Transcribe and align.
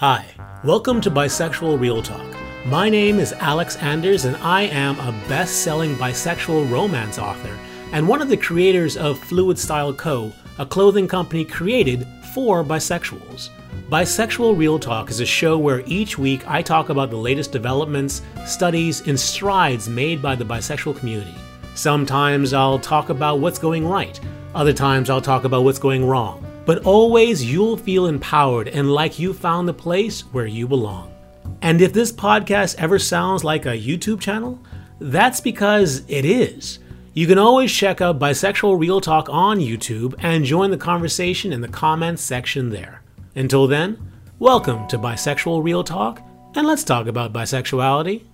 Hi, 0.00 0.24
welcome 0.64 1.02
to 1.02 1.10
Bisexual 1.10 1.78
Real 1.78 2.02
Talk. 2.02 2.34
My 2.64 2.88
name 2.88 3.18
is 3.18 3.34
Alex 3.34 3.76
Anders, 3.76 4.24
and 4.24 4.34
I 4.36 4.62
am 4.62 4.98
a 4.98 5.12
best 5.28 5.62
selling 5.62 5.94
bisexual 5.96 6.70
romance 6.70 7.18
author 7.18 7.54
and 7.92 8.08
one 8.08 8.22
of 8.22 8.30
the 8.30 8.36
creators 8.38 8.96
of 8.96 9.18
Fluid 9.18 9.58
Style 9.58 9.92
Co., 9.92 10.32
a 10.58 10.64
clothing 10.64 11.06
company 11.06 11.44
created 11.44 12.06
for 12.32 12.64
bisexuals. 12.64 13.50
Bisexual 13.90 14.56
Real 14.56 14.78
Talk 14.78 15.10
is 15.10 15.20
a 15.20 15.26
show 15.26 15.58
where 15.58 15.82
each 15.84 16.16
week 16.16 16.48
I 16.48 16.62
talk 16.62 16.88
about 16.88 17.10
the 17.10 17.18
latest 17.18 17.52
developments, 17.52 18.22
studies, 18.46 19.06
and 19.06 19.20
strides 19.20 19.86
made 19.86 20.22
by 20.22 20.34
the 20.34 20.46
bisexual 20.46 20.96
community. 20.96 21.34
Sometimes 21.74 22.54
I'll 22.54 22.78
talk 22.78 23.10
about 23.10 23.40
what's 23.40 23.58
going 23.58 23.86
right, 23.86 24.18
other 24.54 24.72
times 24.72 25.10
I'll 25.10 25.20
talk 25.20 25.44
about 25.44 25.64
what's 25.64 25.78
going 25.78 26.06
wrong. 26.06 26.49
But 26.64 26.84
always 26.84 27.44
you'll 27.44 27.76
feel 27.76 28.06
empowered 28.06 28.68
and 28.68 28.92
like 28.92 29.18
you 29.18 29.32
found 29.32 29.66
the 29.66 29.74
place 29.74 30.20
where 30.32 30.46
you 30.46 30.68
belong. 30.68 31.12
And 31.62 31.80
if 31.80 31.92
this 31.92 32.12
podcast 32.12 32.76
ever 32.78 32.98
sounds 32.98 33.44
like 33.44 33.66
a 33.66 33.78
YouTube 33.78 34.20
channel, 34.20 34.60
that's 34.98 35.40
because 35.40 36.04
it 36.08 36.24
is. 36.24 36.78
You 37.12 37.26
can 37.26 37.38
always 37.38 37.72
check 37.72 38.00
out 38.00 38.18
Bisexual 38.18 38.78
Real 38.78 39.00
Talk 39.00 39.28
on 39.28 39.58
YouTube 39.58 40.14
and 40.20 40.44
join 40.44 40.70
the 40.70 40.76
conversation 40.76 41.52
in 41.52 41.60
the 41.60 41.68
comments 41.68 42.22
section 42.22 42.70
there. 42.70 43.02
Until 43.34 43.66
then, 43.66 43.98
welcome 44.38 44.86
to 44.88 44.98
Bisexual 44.98 45.64
Real 45.64 45.82
Talk, 45.82 46.22
and 46.54 46.66
let's 46.66 46.84
talk 46.84 47.06
about 47.06 47.32
bisexuality. 47.32 48.29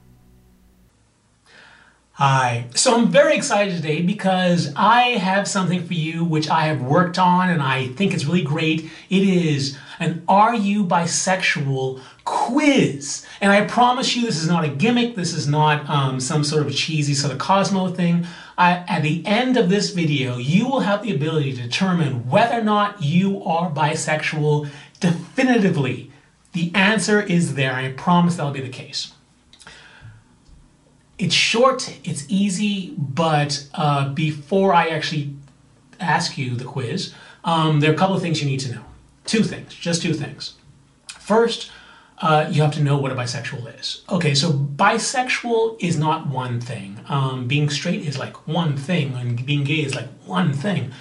Hi. 2.18 2.64
So 2.74 2.96
I'm 2.96 3.08
very 3.08 3.36
excited 3.36 3.76
today 3.76 4.00
because 4.00 4.72
I 4.74 5.18
have 5.18 5.46
something 5.46 5.86
for 5.86 5.92
you 5.92 6.24
which 6.24 6.48
I 6.48 6.62
have 6.62 6.80
worked 6.80 7.18
on 7.18 7.50
and 7.50 7.60
I 7.60 7.88
think 7.88 8.14
it's 8.14 8.24
really 8.24 8.40
great. 8.40 8.90
It 9.10 9.22
is 9.22 9.76
an 9.98 10.24
Are 10.26 10.54
You 10.54 10.86
Bisexual 10.86 12.00
quiz. 12.24 13.26
And 13.42 13.52
I 13.52 13.66
promise 13.66 14.16
you, 14.16 14.22
this 14.22 14.42
is 14.42 14.48
not 14.48 14.64
a 14.64 14.68
gimmick, 14.68 15.14
this 15.14 15.34
is 15.34 15.46
not 15.46 15.86
um, 15.90 16.18
some 16.18 16.42
sort 16.42 16.66
of 16.66 16.74
cheesy 16.74 17.12
sort 17.12 17.34
of 17.34 17.38
Cosmo 17.38 17.90
thing. 17.90 18.26
I, 18.56 18.82
at 18.88 19.02
the 19.02 19.22
end 19.26 19.58
of 19.58 19.68
this 19.68 19.90
video, 19.90 20.38
you 20.38 20.66
will 20.66 20.80
have 20.80 21.02
the 21.02 21.14
ability 21.14 21.52
to 21.52 21.64
determine 21.64 22.30
whether 22.30 22.60
or 22.60 22.64
not 22.64 23.02
you 23.02 23.44
are 23.44 23.70
bisexual 23.70 24.70
definitively. 25.00 26.10
The 26.54 26.72
answer 26.74 27.20
is 27.20 27.56
there. 27.56 27.74
I 27.74 27.92
promise 27.92 28.36
that'll 28.36 28.52
be 28.52 28.62
the 28.62 28.70
case. 28.70 29.12
It's 31.18 31.34
short, 31.34 31.98
it's 32.04 32.26
easy, 32.28 32.94
but 32.98 33.66
uh, 33.74 34.10
before 34.10 34.74
I 34.74 34.88
actually 34.88 35.34
ask 35.98 36.36
you 36.36 36.54
the 36.54 36.64
quiz, 36.64 37.14
um, 37.44 37.80
there 37.80 37.90
are 37.90 37.94
a 37.94 37.96
couple 37.96 38.14
of 38.14 38.22
things 38.22 38.42
you 38.42 38.48
need 38.48 38.60
to 38.60 38.74
know. 38.74 38.84
Two 39.24 39.42
things, 39.42 39.74
just 39.74 40.02
two 40.02 40.12
things. 40.12 40.54
First, 41.18 41.70
uh, 42.18 42.48
you 42.50 42.62
have 42.62 42.72
to 42.74 42.82
know 42.82 42.96
what 42.96 43.12
a 43.12 43.14
bisexual 43.14 43.78
is. 43.78 44.02
Okay, 44.10 44.34
so 44.34 44.52
bisexual 44.52 45.76
is 45.80 45.98
not 45.98 46.26
one 46.26 46.60
thing. 46.60 47.00
Um, 47.08 47.46
being 47.46 47.68
straight 47.68 48.02
is 48.02 48.18
like 48.18 48.46
one 48.46 48.76
thing, 48.76 49.14
and 49.14 49.44
being 49.44 49.64
gay 49.64 49.82
is 49.84 49.94
like 49.94 50.08
one 50.24 50.52
thing. 50.52 50.92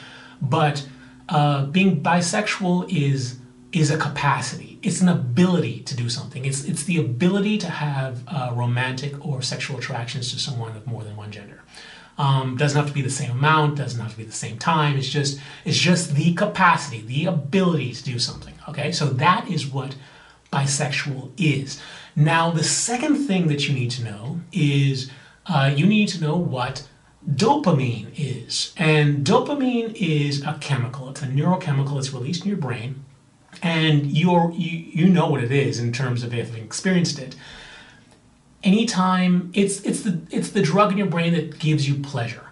But 0.41 0.87
uh, 1.29 1.65
being 1.65 2.01
bisexual 2.01 2.91
is 2.91 3.37
is 3.71 3.91
a 3.91 3.97
capacity. 3.97 4.74
It's 4.85 5.01
an 5.01 5.09
ability 5.09 5.79
to 5.79 5.95
do 5.95 6.09
something. 6.09 6.45
It's 6.45 6.63
it's 6.63 6.83
the 6.83 6.99
ability 6.99 7.57
to 7.57 7.67
have 7.67 8.23
uh, 8.27 8.51
romantic 8.53 9.25
or 9.25 9.41
sexual 9.41 9.79
attractions 9.79 10.31
to 10.31 10.37
someone 10.39 10.77
of 10.77 10.85
more 10.85 11.03
than 11.03 11.15
one 11.15 11.31
gender. 11.31 11.63
Um, 12.19 12.55
doesn't 12.55 12.77
have 12.77 12.87
to 12.87 12.93
be 12.93 13.01
the 13.01 13.09
same 13.09 13.31
amount. 13.31 13.77
Doesn't 13.77 13.99
have 13.99 14.11
to 14.11 14.17
be 14.17 14.25
the 14.25 14.31
same 14.31 14.59
time. 14.59 14.95
It's 14.95 15.09
just 15.09 15.39
it's 15.65 15.79
just 15.79 16.13
the 16.13 16.35
capacity, 16.35 17.01
the 17.01 17.25
ability 17.25 17.93
to 17.93 18.03
do 18.03 18.19
something. 18.19 18.53
Okay, 18.69 18.91
so 18.91 19.07
that 19.07 19.49
is 19.49 19.65
what 19.65 19.95
bisexual 20.53 21.31
is. 21.35 21.81
Now, 22.15 22.51
the 22.51 22.63
second 22.63 23.15
thing 23.25 23.47
that 23.47 23.67
you 23.67 23.73
need 23.73 23.89
to 23.91 24.03
know 24.03 24.39
is 24.51 25.09
uh, 25.47 25.73
you 25.75 25.87
need 25.87 26.09
to 26.09 26.21
know 26.21 26.37
what 26.37 26.87
dopamine 27.27 28.11
is. 28.15 28.71
And 28.77 29.25
dopamine 29.25 29.95
is 29.95 30.43
a 30.43 30.59
chemical, 30.61 31.09
it's 31.09 31.23
a 31.23 31.27
neurochemical 31.27 31.95
that's 31.95 32.13
released 32.13 32.43
in 32.43 32.49
your 32.49 32.57
brain 32.57 33.03
and 33.61 34.05
you're 34.05 34.51
you, 34.55 34.85
you 34.91 35.07
know 35.07 35.27
what 35.27 35.43
it 35.43 35.51
is 35.51 35.79
in 35.79 35.91
terms 35.91 36.23
of 36.23 36.31
having 36.31 36.63
experienced 36.63 37.19
it. 37.19 37.35
Anytime 38.63 39.51
it's 39.53 39.81
it's 39.81 40.01
the 40.01 40.21
it's 40.29 40.49
the 40.49 40.61
drug 40.61 40.91
in 40.91 40.97
your 40.97 41.07
brain 41.07 41.33
that 41.33 41.59
gives 41.59 41.87
you 41.87 41.95
pleasure. 41.95 42.47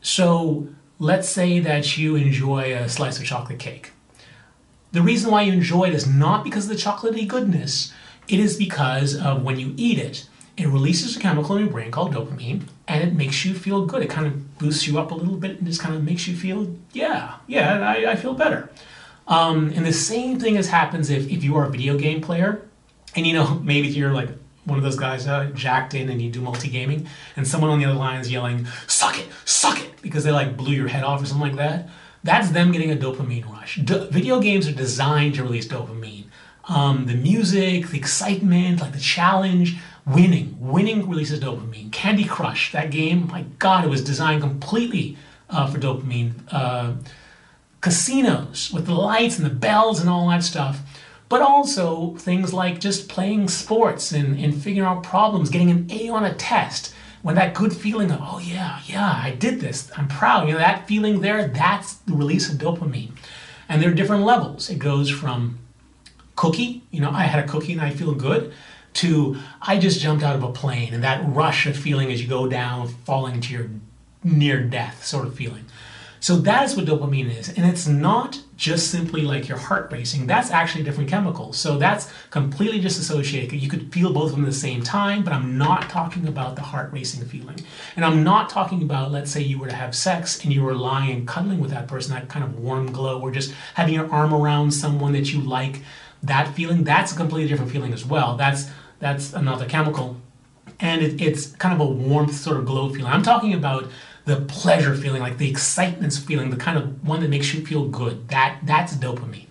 So 0.00 0.68
let's 0.98 1.28
say 1.28 1.58
that 1.60 1.96
you 1.98 2.16
enjoy 2.16 2.74
a 2.74 2.88
slice 2.88 3.18
of 3.18 3.24
chocolate 3.24 3.58
cake. 3.58 3.92
The 4.92 5.02
reason 5.02 5.30
why 5.30 5.42
you 5.42 5.52
enjoy 5.52 5.88
it 5.88 5.94
is 5.94 6.06
not 6.06 6.44
because 6.44 6.70
of 6.70 6.76
the 6.76 6.82
chocolatey 6.82 7.26
goodness. 7.26 7.92
It 8.28 8.40
is 8.40 8.56
because 8.56 9.16
of 9.16 9.42
when 9.42 9.58
you 9.58 9.74
eat 9.76 9.98
it 9.98 10.28
it 10.56 10.68
releases 10.68 11.16
a 11.16 11.20
chemical 11.20 11.56
in 11.56 11.64
your 11.64 11.72
brain 11.72 11.90
called 11.90 12.14
dopamine 12.14 12.62
and 12.88 13.04
it 13.04 13.12
makes 13.14 13.44
you 13.44 13.54
feel 13.54 13.84
good. 13.84 14.02
It 14.02 14.08
kind 14.08 14.26
of 14.26 14.58
boosts 14.58 14.86
you 14.86 14.98
up 14.98 15.10
a 15.10 15.14
little 15.14 15.36
bit 15.36 15.58
and 15.58 15.66
just 15.66 15.80
kind 15.80 15.94
of 15.94 16.02
makes 16.02 16.26
you 16.26 16.36
feel 16.36 16.74
yeah 16.92 17.34
yeah 17.46 17.80
I, 17.80 18.12
I 18.12 18.16
feel 18.16 18.34
better 18.34 18.70
um, 19.26 19.72
and 19.74 19.84
the 19.84 19.92
same 19.92 20.38
thing 20.38 20.56
as 20.56 20.68
happens 20.68 21.10
if, 21.10 21.28
if 21.28 21.42
you 21.42 21.56
are 21.56 21.64
a 21.64 21.70
video 21.70 21.98
game 21.98 22.20
player, 22.20 22.62
and 23.14 23.26
you 23.26 23.32
know, 23.32 23.54
maybe 23.62 23.88
you're 23.88 24.12
like 24.12 24.30
one 24.64 24.78
of 24.78 24.84
those 24.84 24.96
guys 24.96 25.26
uh, 25.26 25.44
jacked 25.54 25.94
in 25.94 26.08
and 26.10 26.20
you 26.20 26.30
do 26.30 26.40
multi 26.40 26.68
gaming, 26.68 27.08
and 27.36 27.46
someone 27.46 27.70
on 27.70 27.78
the 27.78 27.84
other 27.84 27.98
line 27.98 28.20
is 28.20 28.30
yelling, 28.30 28.66
suck 28.86 29.18
it, 29.18 29.28
suck 29.44 29.80
it, 29.82 30.02
because 30.02 30.24
they 30.24 30.32
like 30.32 30.56
blew 30.56 30.74
your 30.74 30.88
head 30.88 31.04
off 31.04 31.22
or 31.22 31.26
something 31.26 31.48
like 31.48 31.56
that. 31.56 31.88
That's 32.24 32.50
them 32.50 32.72
getting 32.72 32.90
a 32.90 32.96
dopamine 32.96 33.48
rush. 33.48 33.76
video 33.76 34.40
games 34.40 34.66
are 34.66 34.72
designed 34.72 35.36
to 35.36 35.44
release 35.44 35.68
dopamine. 35.68 36.24
Um, 36.68 37.06
the 37.06 37.14
music, 37.14 37.88
the 37.88 37.98
excitement, 37.98 38.80
like 38.80 38.92
the 38.92 38.98
challenge, 38.98 39.76
winning. 40.04 40.56
Winning 40.58 41.08
releases 41.08 41.38
dopamine. 41.38 41.92
Candy 41.92 42.24
Crush, 42.24 42.72
that 42.72 42.90
game, 42.90 43.28
my 43.28 43.44
God, 43.60 43.84
it 43.84 43.88
was 43.88 44.02
designed 44.02 44.40
completely 44.40 45.16
uh, 45.48 45.68
for 45.68 45.78
dopamine. 45.78 46.32
Uh, 46.50 46.94
casinos 47.86 48.72
with 48.72 48.84
the 48.84 48.92
lights 48.92 49.38
and 49.38 49.46
the 49.46 49.54
bells 49.54 50.00
and 50.00 50.10
all 50.10 50.28
that 50.28 50.42
stuff, 50.42 50.80
but 51.28 51.40
also 51.40 52.16
things 52.16 52.52
like 52.52 52.80
just 52.80 53.08
playing 53.08 53.46
sports 53.46 54.10
and, 54.10 54.36
and 54.40 54.60
figuring 54.60 54.84
out 54.84 55.04
problems, 55.04 55.50
getting 55.50 55.70
an 55.70 55.86
A 55.88 56.08
on 56.08 56.24
a 56.24 56.34
test. 56.34 56.92
When 57.22 57.36
that 57.36 57.54
good 57.54 57.72
feeling 57.72 58.10
of, 58.10 58.18
oh 58.20 58.40
yeah, 58.40 58.80
yeah, 58.86 59.20
I 59.22 59.36
did 59.38 59.60
this, 59.60 59.88
I'm 59.96 60.08
proud, 60.08 60.48
you 60.48 60.54
know, 60.54 60.58
that 60.58 60.88
feeling 60.88 61.20
there, 61.20 61.46
that's 61.46 61.94
the 61.94 62.14
release 62.14 62.50
of 62.50 62.58
dopamine. 62.58 63.12
And 63.68 63.80
there 63.80 63.90
are 63.90 63.94
different 63.94 64.24
levels. 64.24 64.68
It 64.68 64.80
goes 64.80 65.08
from 65.08 65.60
cookie, 66.34 66.82
you 66.90 67.00
know, 67.00 67.12
I 67.12 67.22
had 67.22 67.44
a 67.44 67.46
cookie 67.46 67.72
and 67.72 67.80
I 67.80 67.90
feel 67.90 68.14
good, 68.14 68.52
to 68.94 69.36
I 69.62 69.78
just 69.78 70.00
jumped 70.00 70.24
out 70.24 70.34
of 70.34 70.42
a 70.42 70.50
plane 70.50 70.92
and 70.92 71.04
that 71.04 71.24
rush 71.24 71.66
of 71.66 71.76
feeling 71.76 72.10
as 72.10 72.20
you 72.20 72.26
go 72.26 72.48
down, 72.48 72.88
falling 72.88 73.40
to 73.42 73.52
your 73.52 73.70
near 74.24 74.60
death 74.60 75.04
sort 75.06 75.28
of 75.28 75.36
feeling. 75.36 75.66
So 76.20 76.36
that 76.36 76.64
is 76.64 76.76
what 76.76 76.86
dopamine 76.86 77.36
is. 77.36 77.48
And 77.50 77.66
it's 77.66 77.86
not 77.86 78.40
just 78.56 78.90
simply 78.90 79.22
like 79.22 79.48
your 79.48 79.58
heart 79.58 79.92
racing. 79.92 80.26
That's 80.26 80.50
actually 80.50 80.80
a 80.80 80.84
different 80.84 81.10
chemicals. 81.10 81.56
So 81.56 81.78
that's 81.78 82.10
completely 82.30 82.80
disassociated. 82.80 83.60
You 83.60 83.68
could 83.68 83.92
feel 83.92 84.12
both 84.12 84.30
of 84.30 84.36
them 84.36 84.44
at 84.44 84.50
the 84.50 84.56
same 84.56 84.82
time, 84.82 85.22
but 85.24 85.32
I'm 85.32 85.58
not 85.58 85.90
talking 85.90 86.26
about 86.26 86.56
the 86.56 86.62
heart 86.62 86.92
racing 86.92 87.24
feeling. 87.26 87.58
And 87.96 88.04
I'm 88.04 88.24
not 88.24 88.48
talking 88.48 88.82
about, 88.82 89.12
let's 89.12 89.30
say 89.30 89.40
you 89.42 89.58
were 89.58 89.68
to 89.68 89.74
have 89.74 89.94
sex 89.94 90.42
and 90.42 90.52
you 90.52 90.62
were 90.62 90.74
lying 90.74 91.10
and 91.10 91.28
cuddling 91.28 91.60
with 91.60 91.70
that 91.70 91.86
person, 91.86 92.14
that 92.14 92.28
kind 92.28 92.44
of 92.44 92.58
warm 92.58 92.92
glow, 92.92 93.20
or 93.20 93.30
just 93.30 93.52
having 93.74 93.94
your 93.94 94.10
arm 94.10 94.32
around 94.32 94.72
someone 94.72 95.12
that 95.12 95.32
you 95.32 95.40
like. 95.40 95.82
That 96.22 96.54
feeling, 96.54 96.82
that's 96.82 97.12
a 97.12 97.16
completely 97.16 97.48
different 97.48 97.70
feeling 97.70 97.92
as 97.92 98.04
well. 98.04 98.36
That's 98.36 98.70
that's 98.98 99.34
another 99.34 99.66
chemical. 99.66 100.16
And 100.80 101.02
it, 101.02 101.20
it's 101.20 101.48
kind 101.48 101.74
of 101.74 101.80
a 101.80 101.90
warmth 101.90 102.34
sort 102.34 102.56
of 102.56 102.64
glow 102.64 102.88
feeling. 102.88 103.12
I'm 103.12 103.22
talking 103.22 103.54
about 103.54 103.90
the 104.26 104.42
pleasure 104.42 104.94
feeling, 104.94 105.22
like 105.22 105.38
the 105.38 105.48
excitement 105.48 106.12
feeling, 106.12 106.50
the 106.50 106.56
kind 106.56 106.76
of 106.76 107.06
one 107.06 107.20
that 107.20 107.30
makes 107.30 107.54
you 107.54 107.64
feel 107.64 107.88
good. 107.88 108.28
That 108.28 108.58
that's 108.64 108.94
dopamine. 108.94 109.46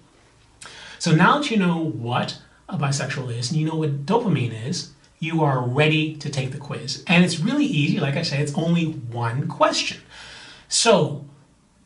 So 0.99 1.15
now 1.15 1.39
that 1.39 1.49
you 1.49 1.57
know 1.57 1.77
what 1.77 2.39
a 2.67 2.77
bisexual 2.77 3.35
is 3.35 3.51
and 3.51 3.59
you 3.59 3.65
know 3.65 3.75
what 3.75 4.05
dopamine 4.05 4.67
is, 4.67 4.91
you 5.19 5.43
are 5.43 5.61
ready 5.61 6.15
to 6.17 6.29
take 6.29 6.51
the 6.51 6.57
quiz. 6.57 7.03
And 7.07 7.23
it's 7.23 7.39
really 7.39 7.65
easy, 7.65 7.99
like 7.99 8.15
I 8.15 8.21
say, 8.21 8.39
it's 8.39 8.53
only 8.55 8.85
one 8.85 9.47
question. 9.47 10.01
So 10.67 11.25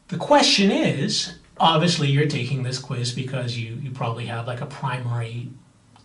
the 0.08 0.18
question 0.18 0.72
is 0.72 1.36
obviously 1.60 2.08
you're 2.08 2.28
taking 2.28 2.64
this 2.64 2.80
quiz 2.80 3.12
because 3.12 3.58
you, 3.58 3.76
you 3.76 3.92
probably 3.92 4.26
have 4.26 4.48
like 4.48 4.62
a 4.62 4.66
primary 4.66 5.50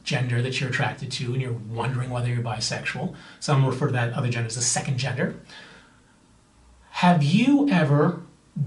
gender 0.03 0.43
that 0.43 0.61
you're 0.61 0.69
attracted 0.69 1.11
to 1.13 1.33
and 1.33 1.41
you're 1.41 1.53
wondering 1.53 2.11
whether 2.11 2.29
you're 2.29 2.43
bisexual. 2.43 3.15
Some 3.41 3.65
refer 3.65 3.87
to 3.87 3.93
that 3.93 4.13
other 4.13 4.29
gender 4.29 4.49
as 4.49 4.57
the 4.57 4.61
second 4.61 4.99
gender. 4.99 5.37
Have 6.99 7.25
you 7.25 7.69
ever 7.71 8.23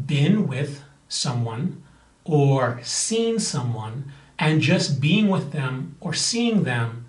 been 0.06 0.48
with 0.48 0.84
someone 1.08 1.82
or 2.26 2.82
seen 2.84 3.40
someone 3.40 4.12
and 4.38 4.62
just 4.62 5.00
being 5.00 5.30
with 5.30 5.54
them 5.54 5.96
or 6.02 6.14
seeing 6.14 6.64
them 6.64 7.06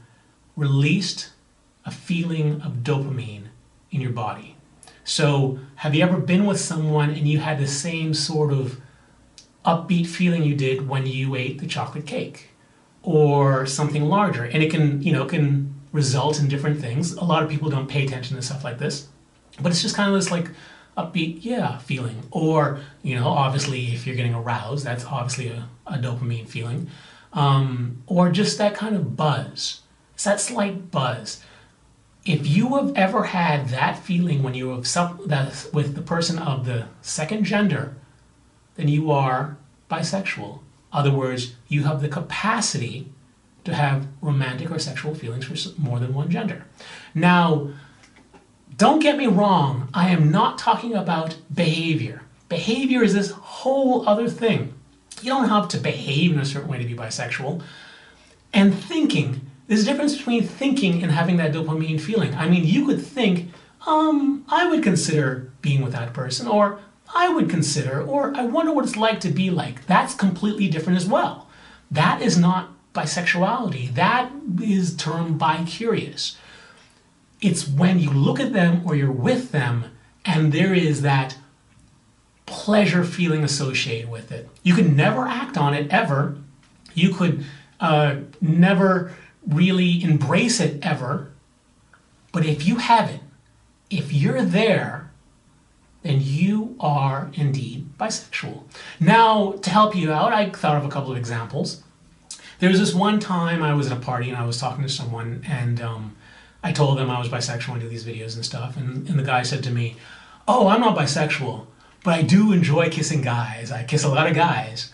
released 0.54 1.30
a 1.84 1.90
feeling 1.90 2.62
of 2.62 2.84
dopamine 2.84 3.48
in 3.90 4.00
your 4.00 4.12
body? 4.12 4.56
So, 5.02 5.58
have 5.76 5.94
you 5.94 6.04
ever 6.04 6.18
been 6.18 6.46
with 6.46 6.60
someone 6.60 7.10
and 7.10 7.26
you 7.26 7.40
had 7.40 7.58
the 7.58 7.66
same 7.66 8.14
sort 8.14 8.52
of 8.52 8.80
upbeat 9.66 10.06
feeling 10.06 10.44
you 10.44 10.54
did 10.54 10.88
when 10.88 11.04
you 11.06 11.34
ate 11.34 11.58
the 11.58 11.66
chocolate 11.66 12.06
cake? 12.06 12.50
or 13.02 13.64
something 13.64 14.04
larger. 14.04 14.44
And 14.44 14.62
it 14.62 14.70
can, 14.70 15.00
you 15.02 15.12
know, 15.12 15.24
can 15.24 15.74
result 15.92 16.38
in 16.38 16.48
different 16.48 16.78
things. 16.78 17.12
A 17.12 17.24
lot 17.24 17.42
of 17.42 17.48
people 17.48 17.70
don't 17.70 17.88
pay 17.88 18.04
attention 18.04 18.36
to 18.36 18.42
stuff 18.42 18.64
like 18.64 18.78
this, 18.78 19.08
but 19.60 19.72
it's 19.72 19.80
just 19.80 19.94
kind 19.94 20.10
of 20.10 20.14
this 20.14 20.30
like 20.30 20.50
upbeat, 20.98 21.38
yeah, 21.40 21.78
feeling. 21.78 22.24
Or, 22.30 22.80
you 23.02 23.14
know, 23.14 23.28
obviously 23.28 23.86
if 23.94 24.06
you're 24.06 24.16
getting 24.16 24.34
aroused, 24.34 24.84
that's 24.84 25.04
obviously 25.04 25.48
a, 25.48 25.68
a 25.86 25.98
dopamine 25.98 26.48
feeling. 26.48 26.90
Um, 27.32 28.02
or 28.06 28.30
just 28.30 28.58
that 28.58 28.74
kind 28.74 28.96
of 28.96 29.16
buzz. 29.16 29.82
It's 30.14 30.24
that 30.24 30.40
slight 30.40 30.90
buzz. 30.90 31.42
If 32.24 32.46
you 32.46 32.74
have 32.76 32.92
ever 32.96 33.24
had 33.24 33.68
that 33.68 33.98
feeling 33.98 34.42
when 34.42 34.54
you 34.54 34.70
have 34.70 34.86
some, 34.86 35.20
that 35.26 35.66
with 35.72 35.94
the 35.94 36.02
person 36.02 36.38
of 36.38 36.66
the 36.66 36.88
second 37.00 37.44
gender, 37.44 37.94
then 38.74 38.88
you 38.88 39.10
are 39.10 39.56
bisexual. 39.90 40.60
Other 40.92 41.12
words, 41.12 41.54
you 41.68 41.84
have 41.84 42.02
the 42.02 42.08
capacity 42.08 43.12
to 43.64 43.74
have 43.74 44.06
romantic 44.20 44.70
or 44.70 44.78
sexual 44.78 45.14
feelings 45.14 45.44
for 45.44 45.80
more 45.80 45.98
than 46.00 46.14
one 46.14 46.30
gender. 46.30 46.64
Now, 47.14 47.70
don't 48.78 49.00
get 49.00 49.18
me 49.18 49.26
wrong, 49.26 49.88
I 49.92 50.10
am 50.10 50.30
not 50.30 50.56
talking 50.56 50.94
about 50.94 51.36
behavior. 51.52 52.22
Behavior 52.48 53.02
is 53.02 53.12
this 53.12 53.32
whole 53.32 54.08
other 54.08 54.28
thing. 54.28 54.72
You 55.20 55.32
don't 55.32 55.48
have 55.48 55.66
to 55.68 55.78
behave 55.78 56.32
in 56.32 56.38
a 56.38 56.44
certain 56.44 56.68
way 56.68 56.78
to 56.78 56.84
be 56.84 56.94
bisexual. 56.94 57.60
And 58.52 58.72
thinking, 58.72 59.40
there's 59.66 59.82
a 59.82 59.84
difference 59.84 60.16
between 60.16 60.46
thinking 60.46 61.02
and 61.02 61.10
having 61.10 61.38
that 61.38 61.52
dopamine 61.52 62.00
feeling. 62.00 62.34
I 62.34 62.48
mean, 62.48 62.64
you 62.64 62.86
could 62.86 63.04
think, 63.04 63.50
um, 63.84 64.44
I 64.48 64.70
would 64.70 64.84
consider 64.84 65.50
being 65.60 65.82
with 65.82 65.92
that 65.92 66.12
person, 66.12 66.46
or 66.46 66.78
I 67.12 67.28
would 67.30 67.50
consider, 67.50 68.00
or 68.00 68.32
I 68.36 68.44
wonder 68.44 68.72
what 68.72 68.84
it's 68.84 68.96
like 68.96 69.18
to 69.20 69.30
be 69.30 69.50
like. 69.50 69.86
That's 69.86 70.14
completely 70.14 70.68
different 70.68 70.98
as 70.98 71.06
well. 71.06 71.48
That 71.90 72.22
is 72.22 72.38
not 72.38 72.70
bisexuality. 72.94 73.92
That 73.94 74.30
is 74.62 74.96
termed 74.96 75.36
bi-curious. 75.36 76.36
It's 77.40 77.68
when 77.68 77.98
you 77.98 78.10
look 78.10 78.40
at 78.40 78.52
them 78.52 78.82
or 78.84 78.94
you're 78.94 79.12
with 79.12 79.52
them 79.52 79.86
and 80.24 80.52
there 80.52 80.74
is 80.74 81.02
that 81.02 81.36
pleasure 82.46 83.04
feeling 83.04 83.44
associated 83.44 84.10
with 84.10 84.32
it. 84.32 84.48
You 84.62 84.74
could 84.74 84.94
never 84.94 85.26
act 85.26 85.56
on 85.56 85.74
it 85.74 85.90
ever. 85.90 86.36
You 86.94 87.14
could 87.14 87.44
uh, 87.80 88.16
never 88.40 89.14
really 89.46 90.02
embrace 90.02 90.60
it 90.60 90.84
ever. 90.84 91.30
But 92.32 92.44
if 92.44 92.66
you 92.66 92.76
have 92.76 93.10
it, 93.10 93.20
if 93.90 94.12
you're 94.12 94.42
there, 94.42 95.10
then 96.02 96.20
you 96.22 96.76
are 96.80 97.30
indeed 97.34 97.90
bisexual. 97.98 98.62
Now, 99.00 99.52
to 99.52 99.70
help 99.70 99.96
you 99.96 100.12
out, 100.12 100.32
I 100.32 100.50
thought 100.50 100.76
of 100.76 100.84
a 100.84 100.88
couple 100.88 101.10
of 101.10 101.18
examples. 101.18 101.82
There 102.60 102.70
was 102.70 102.78
this 102.78 102.94
one 102.94 103.20
time 103.20 103.62
I 103.62 103.74
was 103.74 103.90
at 103.90 103.96
a 103.96 104.00
party 104.00 104.28
and 104.28 104.36
I 104.36 104.44
was 104.44 104.58
talking 104.58 104.82
to 104.82 104.88
someone, 104.88 105.44
and 105.48 105.80
um, 105.80 106.16
I 106.62 106.72
told 106.72 106.98
them 106.98 107.10
I 107.10 107.18
was 107.18 107.28
bisexual 107.28 107.72
and 107.72 107.80
do 107.80 107.88
these 107.88 108.04
videos 108.04 108.34
and 108.34 108.44
stuff. 108.44 108.76
And, 108.76 109.08
and 109.08 109.18
the 109.18 109.24
guy 109.24 109.42
said 109.42 109.62
to 109.64 109.70
me, 109.70 109.96
Oh, 110.46 110.68
I'm 110.68 110.80
not 110.80 110.96
bisexual, 110.96 111.66
but 112.04 112.14
I 112.14 112.22
do 112.22 112.52
enjoy 112.52 112.88
kissing 112.88 113.20
guys. 113.20 113.70
I 113.70 113.84
kiss 113.84 114.04
a 114.04 114.08
lot 114.08 114.26
of 114.26 114.34
guys. 114.34 114.90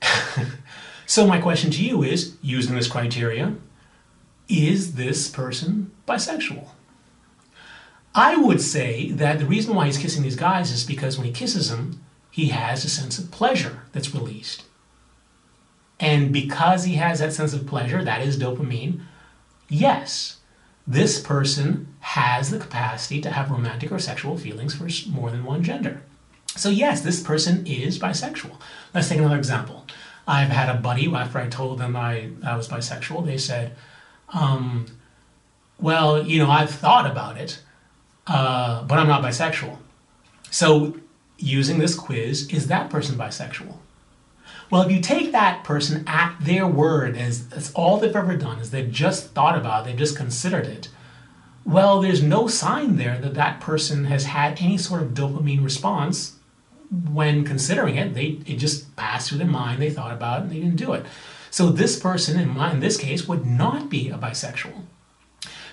so, 1.06 1.26
my 1.26 1.40
question 1.40 1.70
to 1.72 1.84
you 1.84 2.02
is 2.02 2.36
using 2.40 2.76
this 2.76 2.88
criteria, 2.88 3.54
is 4.48 4.94
this 4.94 5.28
person 5.28 5.90
bisexual? 6.06 6.68
I 8.14 8.36
would 8.36 8.60
say 8.60 9.10
that 9.12 9.38
the 9.38 9.46
reason 9.46 9.74
why 9.74 9.86
he's 9.86 9.98
kissing 9.98 10.22
these 10.22 10.36
guys 10.36 10.70
is 10.70 10.84
because 10.84 11.16
when 11.16 11.26
he 11.26 11.32
kisses 11.32 11.70
them, 11.70 12.04
he 12.30 12.48
has 12.48 12.84
a 12.84 12.88
sense 12.88 13.18
of 13.18 13.30
pleasure 13.30 13.82
that's 13.92 14.14
released. 14.14 14.64
And 15.98 16.32
because 16.32 16.84
he 16.84 16.94
has 16.94 17.20
that 17.20 17.32
sense 17.32 17.54
of 17.54 17.66
pleasure, 17.66 18.04
that 18.04 18.22
is 18.22 18.38
dopamine, 18.38 19.02
yes, 19.68 20.38
this 20.86 21.20
person 21.20 21.94
has 22.00 22.50
the 22.50 22.58
capacity 22.58 23.20
to 23.20 23.30
have 23.30 23.50
romantic 23.50 23.92
or 23.92 23.98
sexual 23.98 24.36
feelings 24.36 24.74
for 24.74 24.88
more 25.10 25.30
than 25.30 25.44
one 25.44 25.62
gender. 25.62 26.02
So, 26.48 26.68
yes, 26.68 27.00
this 27.00 27.22
person 27.22 27.66
is 27.66 27.98
bisexual. 27.98 28.56
Let's 28.92 29.08
take 29.08 29.18
another 29.18 29.38
example. 29.38 29.86
I've 30.26 30.50
had 30.50 30.68
a 30.68 30.78
buddy, 30.78 31.12
after 31.12 31.38
I 31.38 31.48
told 31.48 31.78
them 31.78 31.96
I, 31.96 32.30
I 32.44 32.56
was 32.56 32.68
bisexual, 32.68 33.24
they 33.24 33.38
said, 33.38 33.74
um, 34.32 34.86
Well, 35.80 36.26
you 36.26 36.38
know, 36.38 36.50
I've 36.50 36.70
thought 36.70 37.10
about 37.10 37.38
it 37.38 37.60
uh, 38.26 38.84
but 38.84 38.98
I'm 38.98 39.08
not 39.08 39.22
bisexual. 39.22 39.78
So, 40.50 40.96
using 41.38 41.78
this 41.78 41.94
quiz, 41.94 42.48
is 42.52 42.68
that 42.68 42.90
person 42.90 43.16
bisexual? 43.16 43.76
Well, 44.72 44.80
if 44.80 44.90
you 44.90 45.02
take 45.02 45.32
that 45.32 45.64
person 45.64 46.02
at 46.06 46.34
their 46.40 46.66
word, 46.66 47.14
as 47.14 47.70
all 47.74 47.98
they've 47.98 48.16
ever 48.16 48.38
done, 48.38 48.58
is 48.58 48.70
they've 48.70 48.90
just 48.90 49.34
thought 49.34 49.58
about 49.58 49.82
it, 49.82 49.90
they've 49.90 49.98
just 49.98 50.16
considered 50.16 50.66
it, 50.66 50.88
well, 51.66 52.00
there's 52.00 52.22
no 52.22 52.46
sign 52.48 52.96
there 52.96 53.18
that 53.18 53.34
that 53.34 53.60
person 53.60 54.06
has 54.06 54.24
had 54.24 54.62
any 54.62 54.78
sort 54.78 55.02
of 55.02 55.10
dopamine 55.10 55.62
response 55.62 56.36
when 56.90 57.44
considering 57.44 57.96
it. 57.96 58.14
They 58.14 58.40
it 58.46 58.56
just 58.56 58.96
passed 58.96 59.28
through 59.28 59.38
their 59.38 59.46
mind, 59.46 59.82
they 59.82 59.90
thought 59.90 60.10
about 60.10 60.38
it, 60.38 60.42
and 60.44 60.52
they 60.52 60.60
didn't 60.60 60.76
do 60.76 60.94
it. 60.94 61.04
So 61.50 61.68
this 61.68 61.98
person, 61.98 62.40
in, 62.40 62.48
my, 62.48 62.72
in 62.72 62.80
this 62.80 62.96
case, 62.96 63.28
would 63.28 63.44
not 63.44 63.90
be 63.90 64.08
a 64.08 64.16
bisexual. 64.16 64.84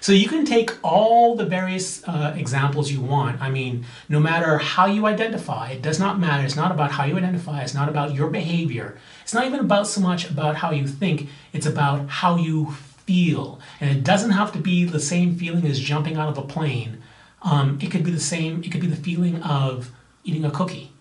So 0.01 0.11
you 0.11 0.29
can 0.29 0.45
take 0.45 0.71
all 0.83 1.35
the 1.35 1.45
various 1.45 2.07
uh, 2.07 2.33
examples 2.37 2.91
you 2.91 3.01
want. 3.01 3.41
I 3.41 3.49
mean, 3.49 3.85
no 4.07 4.19
matter 4.19 4.57
how 4.57 4.85
you 4.85 5.05
identify, 5.05 5.71
it 5.71 5.81
does 5.81 5.99
not 5.99 6.19
matter. 6.19 6.45
It's 6.45 6.55
not 6.55 6.71
about 6.71 6.91
how 6.91 7.03
you 7.03 7.17
identify. 7.17 7.61
It's 7.61 7.73
not 7.73 7.89
about 7.89 8.13
your 8.13 8.29
behavior. 8.29 8.97
It's 9.23 9.33
not 9.33 9.45
even 9.45 9.59
about 9.59 9.87
so 9.87 10.01
much 10.01 10.29
about 10.29 10.55
how 10.55 10.71
you 10.71 10.87
think. 10.87 11.29
It's 11.53 11.65
about 11.65 12.07
how 12.09 12.37
you 12.37 12.71
feel. 13.05 13.59
And 13.81 13.89
it 13.89 14.03
doesn't 14.03 14.31
have 14.31 14.51
to 14.53 14.59
be 14.59 14.85
the 14.85 14.99
same 14.99 15.35
feeling 15.35 15.65
as 15.65 15.79
jumping 15.79 16.15
out 16.15 16.29
of 16.29 16.37
a 16.37 16.47
plane. 16.47 17.01
Um, 17.41 17.79
it 17.81 17.91
could 17.91 18.03
be 18.03 18.11
the 18.11 18.19
same. 18.19 18.63
It 18.63 18.71
could 18.71 18.81
be 18.81 18.87
the 18.87 18.95
feeling 18.95 19.41
of 19.43 19.91
eating 20.23 20.45
a 20.45 20.51
cookie. 20.51 20.91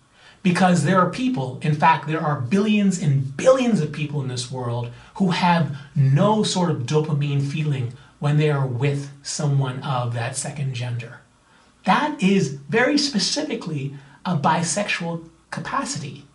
Because 0.41 0.85
there 0.85 0.99
are 0.99 1.09
people, 1.09 1.59
in 1.61 1.75
fact, 1.75 2.07
there 2.07 2.21
are 2.21 2.39
billions 2.39 3.01
and 3.01 3.35
billions 3.35 3.81
of 3.81 3.91
people 3.91 4.21
in 4.21 4.29
this 4.29 4.49
world 4.49 4.89
who 5.15 5.31
have 5.31 5.75
no 5.95 6.43
sort 6.43 6.71
of 6.71 6.83
dopamine 6.83 7.45
feeling 7.45 7.93
when 8.19 8.37
they 8.37 8.49
are 8.49 8.65
with 8.65 9.11
someone 9.23 9.81
of 9.81 10.13
that 10.13 10.35
second 10.35 10.73
gender. 10.73 11.21
That 11.85 12.21
is 12.21 12.49
very 12.49 12.97
specifically 12.97 13.95
a 14.25 14.37
bisexual 14.37 15.29
capacity. 15.51 16.25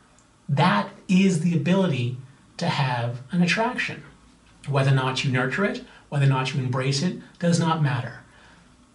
That 0.49 0.91
is 1.09 1.41
the 1.41 1.57
ability 1.57 2.17
to 2.57 2.67
have 2.67 3.21
an 3.31 3.43
attraction. 3.43 4.03
Whether 4.69 4.93
or 4.93 4.95
not 4.95 5.25
you 5.25 5.31
nurture 5.31 5.65
it, 5.65 5.85
whether 6.09 6.25
or 6.27 6.31
not 6.31 6.55
you 6.55 6.61
embrace 6.61 7.03
it, 7.03 7.19
does 7.39 7.61
not 7.61 7.83
matter. 7.83 8.21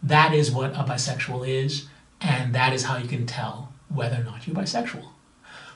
That 0.01 0.33
is 0.33 0.51
what 0.51 0.71
a 0.73 0.83
bisexual 0.83 1.47
is, 1.47 1.87
and 2.21 2.53
that 2.55 2.73
is 2.73 2.83
how 2.83 2.97
you 2.97 3.07
can 3.07 3.25
tell 3.25 3.71
whether 3.89 4.21
or 4.21 4.23
not 4.23 4.47
you're 4.47 4.55
bisexual. 4.55 5.05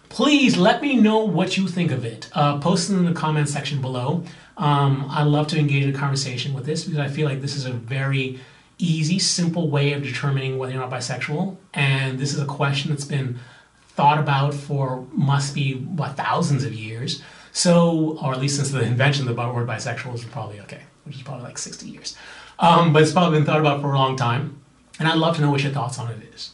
Please 0.10 0.58
let 0.58 0.82
me 0.82 0.96
know 0.96 1.20
what 1.20 1.58
you 1.58 1.68
think 1.68 1.92
of 1.92 2.06
it. 2.06 2.30
Uh, 2.34 2.60
post 2.60 2.90
it 2.90 2.94
in 2.94 3.06
the 3.06 3.14
comment 3.14 3.50
section 3.50 3.82
below. 3.82 4.24
Um, 4.58 5.08
I 5.10 5.24
love 5.24 5.48
to 5.48 5.60
engage 5.60 5.84
in 5.84 5.96
a 5.96 5.98
conversation 5.98 6.54
with 6.54 6.66
this 6.66 6.84
because 6.84 7.00
I 7.00 7.08
feel 7.08 7.28
like 7.28 7.42
this 7.42 7.56
is 7.56 7.66
a 7.66 7.72
very 7.72 8.40
easy, 8.78 9.20
simple 9.20 9.70
way 9.70 9.94
of 9.94 10.04
determining 10.04 10.58
whether 10.58 10.74
you're 10.74 10.82
not 10.82 10.92
bisexual. 10.92 11.58
And 11.74 12.20
this 12.20 12.34
is 12.34 12.40
a 12.40 12.46
question 12.46 12.92
that's 12.92 13.06
been 13.06 13.40
thought 13.90 14.20
about 14.20 14.54
for 14.54 15.06
must 15.12 15.54
be 15.54 15.76
what 15.76 16.18
thousands 16.18 16.64
of 16.64 16.74
years. 16.74 17.22
So, 17.52 18.18
or 18.22 18.34
at 18.34 18.40
least 18.40 18.58
since 18.58 18.72
the 18.72 18.82
invention 18.84 19.28
of 19.28 19.36
the 19.36 19.42
word 19.42 19.68
bisexual 19.68 20.16
is 20.16 20.24
probably 20.26 20.60
okay, 20.62 20.82
which 21.06 21.16
is 21.16 21.22
probably 21.22 21.44
like 21.44 21.58
60 21.58 21.88
years. 21.88 22.16
Um, 22.60 22.94
but 22.94 23.02
it's 23.02 23.12
probably 23.12 23.40
been 23.40 23.46
thought 23.46 23.60
about 23.60 23.82
for 23.82 23.94
a 23.94 23.98
long 23.98 24.16
time. 24.16 24.60
And 25.00 25.08
I'd 25.08 25.18
love 25.18 25.36
to 25.38 25.42
know 25.42 25.50
what 25.50 25.64
your 25.64 25.72
thoughts 25.72 25.98
on 25.98 26.12
it 26.12 26.22
is. 26.34 26.52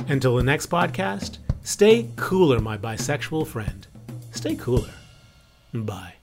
Until 0.08 0.36
the 0.36 0.44
next 0.44 0.70
podcast, 0.70 1.38
stay 1.64 2.10
cooler, 2.16 2.60
my 2.60 2.78
bisexual 2.78 3.48
friend. 3.48 3.88
Stay 4.32 4.56
cooler. 4.56 4.94
Bye. 5.74 6.14